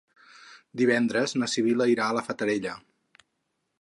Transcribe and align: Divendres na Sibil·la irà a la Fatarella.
Divendres 0.81 1.35
na 1.41 1.49
Sibil·la 1.55 1.87
irà 1.93 2.07
a 2.09 2.17
la 2.21 2.25
Fatarella. 2.31 2.77